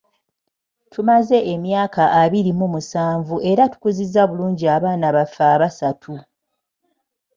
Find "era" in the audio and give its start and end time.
3.51-3.63